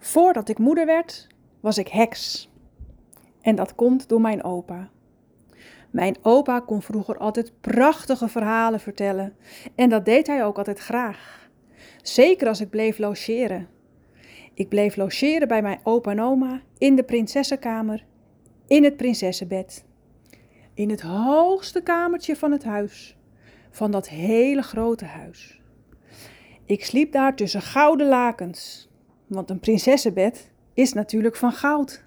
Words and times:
Voordat 0.00 0.48
ik 0.48 0.58
moeder 0.58 0.86
werd, 0.86 1.26
was 1.60 1.78
ik 1.78 1.88
heks. 1.88 2.50
En 3.40 3.54
dat 3.54 3.74
komt 3.74 4.08
door 4.08 4.20
mijn 4.20 4.44
opa. 4.44 4.90
Mijn 5.90 6.16
opa 6.22 6.60
kon 6.60 6.82
vroeger 6.82 7.18
altijd 7.18 7.52
prachtige 7.60 8.28
verhalen 8.28 8.80
vertellen 8.80 9.36
en 9.74 9.88
dat 9.88 10.04
deed 10.04 10.26
hij 10.26 10.44
ook 10.44 10.58
altijd 10.58 10.78
graag. 10.78 11.50
Zeker 12.02 12.48
als 12.48 12.60
ik 12.60 12.70
bleef 12.70 12.98
logeren. 12.98 13.68
Ik 14.54 14.68
bleef 14.68 14.96
logeren 14.96 15.48
bij 15.48 15.62
mijn 15.62 15.80
opa 15.82 16.10
en 16.10 16.20
oma 16.20 16.60
in 16.78 16.96
de 16.96 17.02
prinsessenkamer, 17.02 18.04
in 18.66 18.84
het 18.84 18.96
prinsessenbed. 18.96 19.84
In 20.74 20.90
het 20.90 21.00
hoogste 21.00 21.82
kamertje 21.82 22.36
van 22.36 22.52
het 22.52 22.64
huis, 22.64 23.16
van 23.70 23.90
dat 23.90 24.08
hele 24.08 24.62
grote 24.62 25.04
huis. 25.04 25.60
Ik 26.64 26.84
sliep 26.84 27.12
daar 27.12 27.36
tussen 27.36 27.62
gouden 27.62 28.08
lakens, 28.08 28.89
want 29.30 29.50
een 29.50 29.60
prinsessenbed 29.60 30.50
is 30.74 30.92
natuurlijk 30.92 31.36
van 31.36 31.52
goud. 31.52 32.04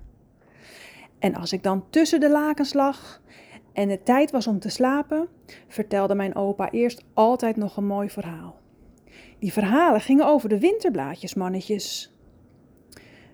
En 1.19 1.35
als 1.35 1.53
ik 1.53 1.63
dan 1.63 1.89
tussen 1.89 2.19
de 2.19 2.29
lakens 2.29 2.73
lag 2.73 3.21
en 3.73 3.89
het 3.89 4.05
tijd 4.05 4.31
was 4.31 4.47
om 4.47 4.59
te 4.59 4.69
slapen, 4.69 5.27
vertelde 5.67 6.15
mijn 6.15 6.35
opa 6.35 6.71
eerst 6.71 7.03
altijd 7.13 7.55
nog 7.55 7.77
een 7.77 7.85
mooi 7.85 8.09
verhaal. 8.09 8.55
Die 9.39 9.53
verhalen 9.53 10.01
gingen 10.01 10.25
over 10.25 10.49
de 10.49 10.59
winterblaadjesmannetjes. 10.59 12.13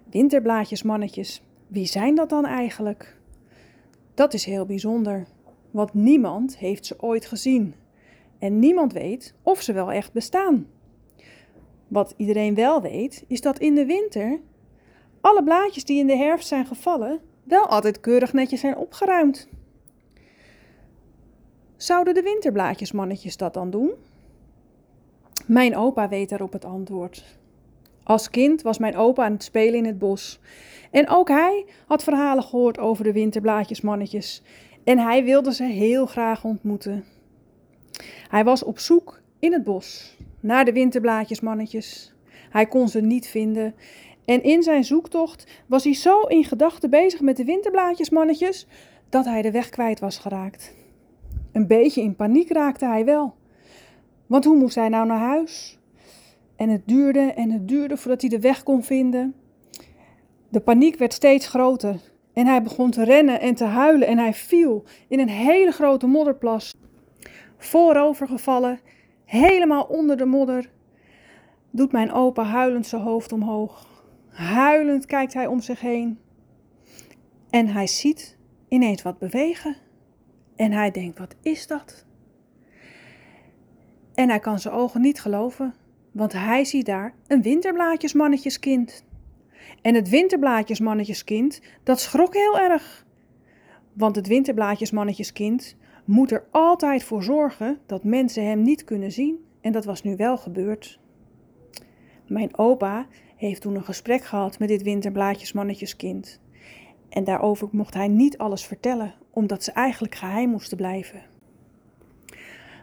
Winterblaadjesmannetjes, 0.09 1.43
wie 1.67 1.85
zijn 1.85 2.15
dat 2.15 2.29
dan 2.29 2.45
eigenlijk? 2.45 3.17
Dat 4.13 4.33
is 4.33 4.45
heel 4.45 4.65
bijzonder, 4.65 5.27
want 5.71 5.93
niemand 5.93 6.57
heeft 6.57 6.85
ze 6.85 7.01
ooit 7.01 7.25
gezien. 7.25 7.75
En 8.39 8.59
niemand 8.59 8.93
weet 8.93 9.33
of 9.43 9.61
ze 9.61 9.73
wel 9.73 9.91
echt 9.91 10.13
bestaan. 10.13 10.67
Wat 11.89 12.13
iedereen 12.17 12.55
wel 12.55 12.81
weet, 12.81 13.23
is 13.27 13.41
dat 13.41 13.59
in 13.59 13.75
de 13.75 13.85
winter 13.85 14.39
alle 15.21 15.43
blaadjes 15.43 15.85
die 15.85 15.99
in 15.99 16.07
de 16.07 16.15
herfst 16.15 16.47
zijn 16.47 16.65
gevallen, 16.65 17.19
wel 17.43 17.67
altijd 17.67 17.99
keurig 17.99 18.33
netjes 18.33 18.59
zijn 18.59 18.77
opgeruimd. 18.77 19.47
Zouden 21.77 22.13
de 22.13 22.21
winterblaadjesmannetjes 22.21 23.37
dat 23.37 23.53
dan 23.53 23.69
doen? 23.69 23.91
Mijn 25.45 25.75
opa 25.75 26.09
weet 26.09 26.29
daarop 26.29 26.53
het 26.53 26.65
antwoord. 26.65 27.37
Als 28.03 28.29
kind 28.29 28.61
was 28.61 28.77
mijn 28.77 28.95
opa 28.95 29.25
aan 29.25 29.31
het 29.31 29.43
spelen 29.43 29.75
in 29.75 29.85
het 29.85 29.99
bos. 29.99 30.39
En 30.91 31.09
ook 31.09 31.27
hij 31.27 31.65
had 31.87 32.03
verhalen 32.03 32.43
gehoord 32.43 32.79
over 32.79 33.03
de 33.03 33.13
winterblaadjesmannetjes. 33.13 34.41
En 34.83 34.99
hij 34.99 35.23
wilde 35.23 35.53
ze 35.53 35.63
heel 35.63 36.05
graag 36.05 36.43
ontmoeten. 36.43 37.05
Hij 38.29 38.43
was 38.43 38.63
op 38.63 38.79
zoek 38.79 39.21
in 39.39 39.53
het 39.53 39.63
bos 39.63 40.17
naar 40.39 40.65
de 40.65 40.73
winterblaadjesmannetjes. 40.73 42.13
Hij 42.49 42.65
kon 42.65 42.87
ze 42.87 43.01
niet 43.01 43.27
vinden. 43.27 43.75
En 44.25 44.43
in 44.43 44.63
zijn 44.63 44.83
zoektocht 44.83 45.63
was 45.65 45.83
hij 45.83 45.93
zo 45.93 46.21
in 46.21 46.43
gedachten 46.43 46.89
bezig 46.89 47.21
met 47.21 47.37
de 47.37 47.43
winterblaadjesmannetjes 47.43 48.67
dat 49.09 49.25
hij 49.25 49.41
de 49.41 49.51
weg 49.51 49.69
kwijt 49.69 49.99
was 49.99 50.17
geraakt. 50.17 50.73
Een 51.51 51.67
beetje 51.67 52.01
in 52.01 52.15
paniek 52.15 52.51
raakte 52.51 52.85
hij 52.85 53.05
wel. 53.05 53.35
Want 54.27 54.45
hoe 54.45 54.57
moest 54.57 54.75
hij 54.75 54.89
nou 54.89 55.07
naar 55.07 55.19
huis? 55.19 55.79
En 56.55 56.69
het 56.69 56.81
duurde 56.85 57.19
en 57.19 57.51
het 57.51 57.67
duurde 57.67 57.97
voordat 57.97 58.21
hij 58.21 58.29
de 58.29 58.39
weg 58.39 58.63
kon 58.63 58.83
vinden. 58.83 59.35
De 60.49 60.59
paniek 60.59 60.97
werd 60.97 61.13
steeds 61.13 61.47
groter 61.47 61.95
en 62.33 62.47
hij 62.47 62.63
begon 62.63 62.91
te 62.91 63.03
rennen 63.03 63.39
en 63.39 63.55
te 63.55 63.63
huilen 63.63 64.07
en 64.07 64.17
hij 64.17 64.33
viel 64.33 64.83
in 65.07 65.19
een 65.19 65.29
hele 65.29 65.71
grote 65.71 66.07
modderplas. 66.07 66.73
Voorovergevallen, 67.57 68.79
helemaal 69.29 69.83
onder 69.83 70.17
de 70.17 70.25
modder, 70.25 70.69
doet 71.71 71.91
mijn 71.91 72.11
opa 72.11 72.43
huilend 72.43 72.87
zijn 72.87 73.01
hoofd 73.01 73.31
omhoog. 73.31 74.03
Huilend 74.27 75.05
kijkt 75.05 75.33
hij 75.33 75.47
om 75.47 75.59
zich 75.59 75.79
heen 75.79 76.19
en 77.49 77.67
hij 77.67 77.87
ziet 77.87 78.37
ineens 78.67 79.01
wat 79.01 79.19
bewegen. 79.19 79.75
En 80.55 80.71
hij 80.71 80.91
denkt: 80.91 81.19
wat 81.19 81.35
is 81.41 81.67
dat? 81.67 82.05
En 84.13 84.29
hij 84.29 84.39
kan 84.39 84.59
zijn 84.59 84.73
ogen 84.73 85.01
niet 85.01 85.21
geloven, 85.21 85.73
want 86.11 86.33
hij 86.33 86.65
ziet 86.65 86.85
daar 86.85 87.13
een 87.27 87.41
winterblaadjesmannetjeskind. 87.41 89.03
En 89.81 89.95
het 89.95 90.09
winterblaadjesmannetjeskind, 90.09 91.61
dat 91.83 91.99
schrok 91.99 92.33
heel 92.33 92.59
erg. 92.59 93.05
Want 93.93 94.15
het 94.15 94.27
winterblaadjesmannetjeskind 94.27 95.75
moet 96.09 96.31
er 96.31 96.47
altijd 96.51 97.03
voor 97.03 97.23
zorgen 97.23 97.79
dat 97.85 98.03
mensen 98.03 98.45
hem 98.45 98.61
niet 98.61 98.83
kunnen 98.83 99.11
zien. 99.11 99.45
En 99.61 99.71
dat 99.71 99.85
was 99.85 100.03
nu 100.03 100.15
wel 100.15 100.37
gebeurd. 100.37 100.99
Mijn 102.27 102.57
opa 102.57 103.07
heeft 103.35 103.61
toen 103.61 103.75
een 103.75 103.83
gesprek 103.83 104.23
gehad 104.23 104.59
met 104.59 104.67
dit 104.67 104.81
winterblaadjesmannetjeskind. 104.81 106.41
En 107.09 107.23
daarover 107.23 107.67
mocht 107.71 107.93
hij 107.93 108.07
niet 108.07 108.37
alles 108.37 108.65
vertellen, 108.65 109.13
omdat 109.31 109.63
ze 109.63 109.71
eigenlijk 109.71 110.15
geheim 110.15 110.49
moesten 110.49 110.77
blijven. 110.77 111.21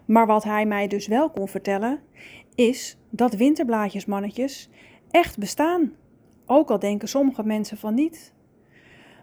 Maar 0.04 0.26
wat 0.26 0.44
hij 0.44 0.66
mij 0.66 0.88
dus 0.88 1.06
wel 1.06 1.30
kon 1.30 1.48
vertellen, 1.48 2.00
is 2.54 2.98
dat 3.10 3.34
winterblaadjesmannetjes 3.34 4.70
echt 5.10 5.38
bestaan. 5.38 5.92
Ook 6.44 6.70
al 6.70 6.78
denken 6.78 7.08
sommige 7.08 7.42
mensen 7.44 7.76
van 7.76 7.94
niet. 7.94 8.34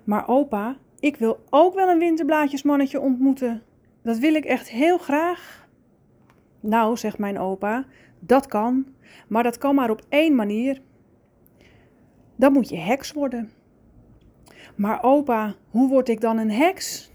Maar 0.03 0.27
opa, 0.27 0.77
ik 0.99 1.15
wil 1.15 1.39
ook 1.49 1.73
wel 1.73 1.89
een 1.89 1.99
winterblaadjesmannetje 1.99 2.99
ontmoeten. 2.99 3.63
Dat 4.03 4.17
wil 4.17 4.33
ik 4.33 4.45
echt 4.45 4.69
heel 4.69 4.97
graag. 4.97 5.67
Nou, 6.59 6.97
zegt 6.97 7.17
mijn 7.17 7.39
opa, 7.39 7.85
dat 8.19 8.47
kan, 8.47 8.85
maar 9.27 9.43
dat 9.43 9.57
kan 9.57 9.75
maar 9.75 9.89
op 9.89 10.01
één 10.09 10.35
manier. 10.35 10.81
Dan 12.35 12.53
moet 12.53 12.69
je 12.69 12.77
heks 12.77 13.11
worden. 13.11 13.51
Maar 14.75 15.03
opa, 15.03 15.55
hoe 15.69 15.89
word 15.89 16.09
ik 16.09 16.21
dan 16.21 16.37
een 16.37 16.51
heks? 16.51 17.11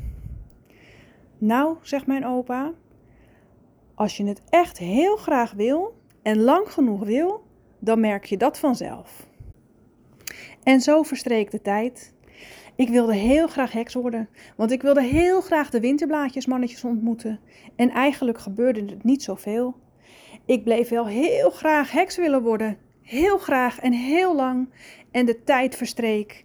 Nou, 1.38 1.76
zegt 1.82 2.06
mijn 2.06 2.26
opa, 2.26 2.72
als 3.94 4.16
je 4.16 4.24
het 4.24 4.42
echt 4.48 4.78
heel 4.78 5.16
graag 5.16 5.52
wil 5.52 5.96
en 6.22 6.40
lang 6.40 6.72
genoeg 6.72 7.04
wil, 7.04 7.46
dan 7.78 8.00
merk 8.00 8.24
je 8.24 8.36
dat 8.36 8.58
vanzelf. 8.58 9.26
En 10.62 10.80
zo 10.80 11.02
verstreek 11.02 11.50
de 11.50 11.62
tijd. 11.62 12.14
Ik 12.78 12.88
wilde 12.88 13.14
heel 13.14 13.46
graag 13.46 13.72
heks 13.72 13.94
worden, 13.94 14.28
want 14.56 14.70
ik 14.70 14.82
wilde 14.82 15.02
heel 15.02 15.40
graag 15.40 15.70
de 15.70 15.80
winterblaadjesmannetjes 15.80 16.84
ontmoeten. 16.84 17.40
En 17.76 17.90
eigenlijk 17.90 18.38
gebeurde 18.38 18.80
het 18.80 19.04
niet 19.04 19.22
zoveel. 19.22 19.76
Ik 20.46 20.64
bleef 20.64 20.88
wel 20.88 21.06
heel 21.06 21.50
graag 21.50 21.92
heks 21.92 22.16
willen 22.16 22.42
worden, 22.42 22.78
heel 23.02 23.38
graag 23.38 23.80
en 23.80 23.92
heel 23.92 24.34
lang. 24.36 24.70
En 25.10 25.26
de 25.26 25.44
tijd 25.44 25.76
verstreek. 25.76 26.44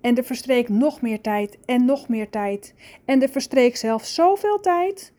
En 0.00 0.16
er 0.16 0.24
verstreek 0.24 0.68
nog 0.68 1.00
meer 1.00 1.20
tijd 1.20 1.58
en 1.64 1.84
nog 1.84 2.08
meer 2.08 2.30
tijd. 2.30 2.74
En 3.04 3.22
er 3.22 3.28
verstreek 3.28 3.76
zelfs 3.76 4.14
zoveel 4.14 4.60
tijd 4.60 5.12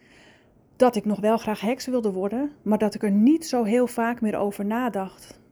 dat 0.75 0.95
ik 0.95 1.05
nog 1.05 1.19
wel 1.19 1.37
graag 1.37 1.61
heks 1.61 1.85
wilde 1.85 2.11
worden, 2.11 2.51
maar 2.61 2.77
dat 2.77 2.95
ik 2.95 3.03
er 3.03 3.11
niet 3.11 3.45
zo 3.45 3.63
heel 3.63 3.87
vaak 3.87 4.21
meer 4.21 4.37
over 4.37 4.65
nadacht. 4.65 5.43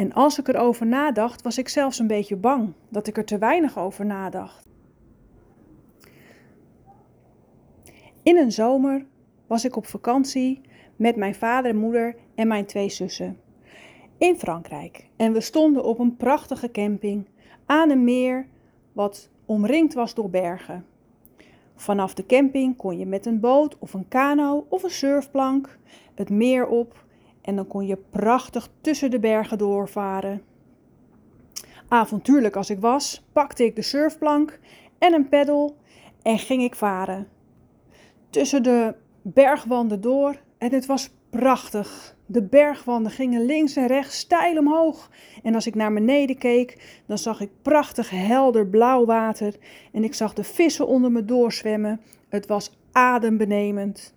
En 0.00 0.12
als 0.12 0.38
ik 0.38 0.48
erover 0.48 0.86
nadacht, 0.86 1.42
was 1.42 1.58
ik 1.58 1.68
zelfs 1.68 1.98
een 1.98 2.06
beetje 2.06 2.36
bang 2.36 2.72
dat 2.88 3.06
ik 3.06 3.16
er 3.16 3.24
te 3.24 3.38
weinig 3.38 3.78
over 3.78 4.06
nadacht. 4.06 4.66
In 8.22 8.36
een 8.36 8.52
zomer 8.52 9.06
was 9.46 9.64
ik 9.64 9.76
op 9.76 9.86
vakantie 9.86 10.60
met 10.96 11.16
mijn 11.16 11.34
vader 11.34 11.70
en 11.70 11.76
moeder 11.76 12.16
en 12.34 12.48
mijn 12.48 12.66
twee 12.66 12.88
zussen 12.88 13.40
in 14.18 14.38
Frankrijk. 14.38 15.08
En 15.16 15.32
we 15.32 15.40
stonden 15.40 15.84
op 15.84 15.98
een 15.98 16.16
prachtige 16.16 16.70
camping 16.70 17.26
aan 17.66 17.90
een 17.90 18.04
meer 18.04 18.46
wat 18.92 19.30
omringd 19.44 19.94
was 19.94 20.14
door 20.14 20.30
bergen. 20.30 20.86
Vanaf 21.74 22.14
de 22.14 22.26
camping 22.26 22.76
kon 22.76 22.98
je 22.98 23.06
met 23.06 23.26
een 23.26 23.40
boot 23.40 23.78
of 23.78 23.94
een 23.94 24.08
kano 24.08 24.66
of 24.68 24.82
een 24.82 24.90
surfplank 24.90 25.78
het 26.14 26.30
meer 26.30 26.66
op 26.66 27.04
en 27.42 27.56
dan 27.56 27.66
kon 27.66 27.86
je 27.86 27.96
prachtig 28.10 28.68
tussen 28.80 29.10
de 29.10 29.20
bergen 29.20 29.58
doorvaren. 29.58 30.42
Avontuurlijk 31.88 32.56
als 32.56 32.70
ik 32.70 32.80
was, 32.80 33.24
pakte 33.32 33.64
ik 33.64 33.76
de 33.76 33.82
surfplank 33.82 34.58
en 34.98 35.12
een 35.12 35.28
peddel 35.28 35.76
en 36.22 36.38
ging 36.38 36.62
ik 36.62 36.74
varen. 36.74 37.28
Tussen 38.30 38.62
de 38.62 38.94
bergwanden 39.22 40.00
door 40.00 40.40
en 40.58 40.72
het 40.72 40.86
was 40.86 41.10
prachtig. 41.30 42.16
De 42.26 42.42
bergwanden 42.42 43.12
gingen 43.12 43.44
links 43.44 43.76
en 43.76 43.86
rechts 43.86 44.18
steil 44.18 44.58
omhoog. 44.58 45.10
En 45.42 45.54
als 45.54 45.66
ik 45.66 45.74
naar 45.74 45.92
beneden 45.92 46.38
keek, 46.38 47.00
dan 47.06 47.18
zag 47.18 47.40
ik 47.40 47.50
prachtig 47.62 48.10
helder 48.10 48.66
blauw 48.66 49.04
water. 49.04 49.54
En 49.92 50.04
ik 50.04 50.14
zag 50.14 50.34
de 50.34 50.44
vissen 50.44 50.86
onder 50.86 51.12
me 51.12 51.24
doorzwemmen. 51.24 52.00
Het 52.28 52.46
was 52.46 52.78
adembenemend. 52.92 54.14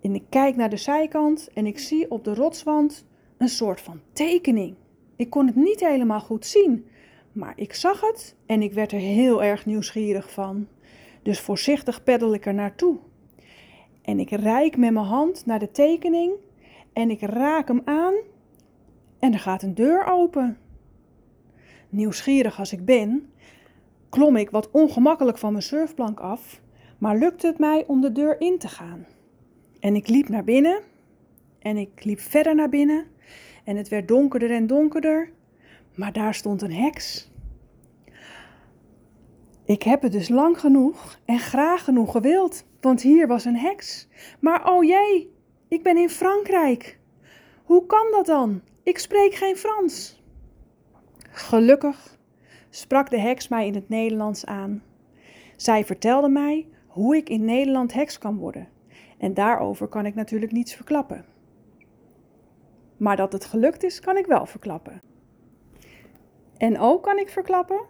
En 0.00 0.14
ik 0.14 0.24
kijk 0.28 0.56
naar 0.56 0.70
de 0.70 0.76
zijkant 0.76 1.48
en 1.54 1.66
ik 1.66 1.78
zie 1.78 2.10
op 2.10 2.24
de 2.24 2.34
rotswand 2.34 3.06
een 3.36 3.48
soort 3.48 3.80
van 3.80 4.00
tekening. 4.12 4.74
Ik 5.16 5.30
kon 5.30 5.46
het 5.46 5.56
niet 5.56 5.80
helemaal 5.80 6.20
goed 6.20 6.46
zien, 6.46 6.86
maar 7.32 7.52
ik 7.56 7.74
zag 7.74 8.00
het 8.00 8.36
en 8.46 8.62
ik 8.62 8.72
werd 8.72 8.92
er 8.92 8.98
heel 8.98 9.42
erg 9.42 9.66
nieuwsgierig 9.66 10.30
van. 10.30 10.66
Dus 11.22 11.40
voorzichtig 11.40 12.02
peddel 12.02 12.34
ik 12.34 12.46
er 12.46 12.54
naartoe. 12.54 12.98
En 14.02 14.18
ik 14.18 14.30
reik 14.30 14.76
met 14.76 14.92
mijn 14.92 15.06
hand 15.06 15.46
naar 15.46 15.58
de 15.58 15.70
tekening 15.70 16.32
en 16.92 17.10
ik 17.10 17.20
raak 17.20 17.68
hem 17.68 17.82
aan 17.84 18.14
en 19.18 19.32
er 19.32 19.38
gaat 19.38 19.62
een 19.62 19.74
deur 19.74 20.04
open. 20.04 20.58
Nieuwsgierig 21.88 22.58
als 22.58 22.72
ik 22.72 22.84
ben, 22.84 23.32
klom 24.08 24.36
ik 24.36 24.50
wat 24.50 24.70
ongemakkelijk 24.70 25.38
van 25.38 25.52
mijn 25.52 25.64
surfplank 25.64 26.20
af, 26.20 26.60
maar 26.98 27.16
lukte 27.16 27.46
het 27.46 27.58
mij 27.58 27.84
om 27.86 28.00
de 28.00 28.12
deur 28.12 28.40
in 28.40 28.58
te 28.58 28.68
gaan. 28.68 29.06
En 29.80 29.94
ik 29.94 30.08
liep 30.08 30.28
naar 30.28 30.44
binnen 30.44 30.80
en 31.58 31.76
ik 31.76 32.04
liep 32.04 32.20
verder 32.20 32.54
naar 32.54 32.68
binnen 32.68 33.06
en 33.64 33.76
het 33.76 33.88
werd 33.88 34.08
donkerder 34.08 34.50
en 34.50 34.66
donkerder, 34.66 35.32
maar 35.94 36.12
daar 36.12 36.34
stond 36.34 36.62
een 36.62 36.72
heks. 36.72 37.30
Ik 39.64 39.82
heb 39.82 40.02
het 40.02 40.12
dus 40.12 40.28
lang 40.28 40.60
genoeg 40.60 41.18
en 41.24 41.38
graag 41.38 41.84
genoeg 41.84 42.12
gewild, 42.12 42.64
want 42.80 43.02
hier 43.02 43.26
was 43.26 43.44
een 43.44 43.56
heks. 43.56 44.08
Maar 44.40 44.70
oh 44.70 44.84
jee, 44.84 45.32
ik 45.68 45.82
ben 45.82 45.96
in 45.96 46.10
Frankrijk. 46.10 46.98
Hoe 47.64 47.86
kan 47.86 48.06
dat 48.10 48.26
dan? 48.26 48.60
Ik 48.82 48.98
spreek 48.98 49.34
geen 49.34 49.56
Frans. 49.56 50.22
Gelukkig 51.30 52.18
sprak 52.70 53.10
de 53.10 53.18
heks 53.18 53.48
mij 53.48 53.66
in 53.66 53.74
het 53.74 53.88
Nederlands 53.88 54.46
aan. 54.46 54.82
Zij 55.56 55.84
vertelde 55.84 56.28
mij 56.28 56.66
hoe 56.86 57.16
ik 57.16 57.28
in 57.28 57.44
Nederland 57.44 57.92
heks 57.92 58.18
kan 58.18 58.36
worden. 58.36 58.68
En 59.20 59.34
daarover 59.34 59.88
kan 59.88 60.06
ik 60.06 60.14
natuurlijk 60.14 60.52
niets 60.52 60.74
verklappen. 60.74 61.24
Maar 62.96 63.16
dat 63.16 63.32
het 63.32 63.44
gelukt 63.44 63.82
is, 63.82 64.00
kan 64.00 64.16
ik 64.16 64.26
wel 64.26 64.46
verklappen. 64.46 65.02
En 66.56 66.78
ook 66.78 67.02
kan 67.02 67.18
ik 67.18 67.28
verklappen 67.28 67.80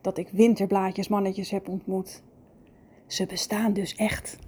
dat 0.00 0.18
ik 0.18 0.28
winterblaadjesmannetjes 0.28 1.50
heb 1.50 1.68
ontmoet. 1.68 2.22
Ze 3.06 3.26
bestaan 3.26 3.72
dus 3.72 3.94
echt. 3.94 4.38